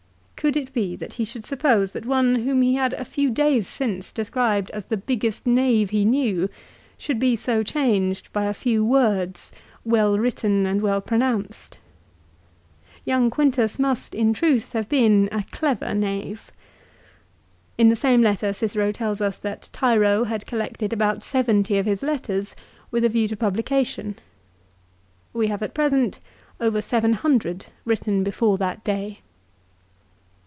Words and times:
l 0.43 0.47
Could 0.51 0.57
it 0.57 0.73
be 0.73 0.95
that 0.95 1.13
he 1.13 1.23
should 1.23 1.45
suppose 1.45 1.91
that 1.91 2.03
one 2.07 2.33
whom 2.33 2.63
he 2.63 2.73
had 2.73 2.93
a 2.95 3.05
few 3.05 3.29
days 3.29 3.67
since 3.67 4.11
described 4.11 4.71
as 4.71 4.85
the 4.85 4.97
biggest 4.97 5.45
knave 5.45 5.91
he 5.91 6.03
knew 6.03 6.49
should 6.97 7.19
be 7.19 7.35
so 7.35 7.61
changed 7.61 8.33
by 8.33 8.45
a 8.45 8.53
few 8.55 8.83
words, 8.83 9.53
well 9.85 10.17
written 10.17 10.65
and 10.65 10.81
well 10.81 10.99
pronounced? 10.99 11.77
Young 13.05 13.29
Quintus 13.29 13.77
must 13.77 14.15
in 14.15 14.33
truth 14.33 14.73
have 14.73 14.89
been 14.89 15.29
a 15.31 15.43
clever 15.51 15.93
knave. 15.93 16.49
In 17.77 17.89
the 17.89 17.95
same 17.95 18.23
letter 18.23 18.51
Cicero 18.51 18.91
tells 18.91 19.21
us 19.21 19.37
that 19.37 19.69
Tiro 19.71 20.23
had 20.23 20.47
collected 20.47 20.91
about 20.91 21.23
seventy 21.23 21.77
of 21.77 21.85
his 21.85 22.01
letters 22.01 22.55
with 22.89 23.05
a 23.05 23.09
view 23.09 23.27
to 23.27 23.37
publication. 23.37 24.17
We 25.33 25.47
have 25.49 25.61
at 25.61 25.75
present 25.75 26.17
over 26.59 26.81
700 26.81 27.67
written 27.85 28.23
before 28.23 28.57
that 28.57 28.83
day. 28.83 29.19